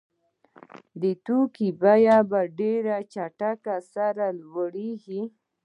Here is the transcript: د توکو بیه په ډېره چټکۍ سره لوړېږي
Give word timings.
د 1.01 1.03
توکو 1.25 1.67
بیه 1.81 2.17
په 2.29 2.39
ډېره 2.59 2.95
چټکۍ 3.13 3.77
سره 3.93 4.25
لوړېږي 4.41 5.21